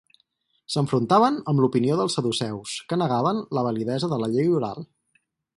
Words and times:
S'enfrontaven 0.75 1.37
amb 1.53 1.63
l'opinió 1.65 1.99
dels 2.01 2.17
saduceus 2.19 2.75
que 2.93 3.01
negaven 3.05 3.45
la 3.59 3.67
validesa 3.71 4.11
de 4.15 4.23
la 4.25 4.35
llei 4.37 4.53
oral. 4.63 4.87